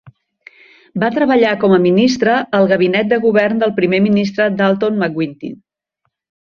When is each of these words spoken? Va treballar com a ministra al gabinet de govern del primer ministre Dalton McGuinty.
Va 1.03 1.09
treballar 1.17 1.51
com 1.65 1.75
a 1.75 1.79
ministra 1.83 2.39
al 2.61 2.67
gabinet 2.73 3.13
de 3.13 3.23
govern 3.29 3.65
del 3.65 3.77
primer 3.83 4.03
ministre 4.09 4.53
Dalton 4.63 5.03
McGuinty. 5.05 5.59